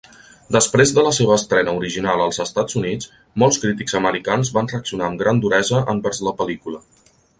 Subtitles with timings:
[0.53, 3.11] Després de la seva estrena original als Estats Units,
[3.43, 6.83] molts crítics americans van reaccionar amb gran duresa envers la pel·lícula.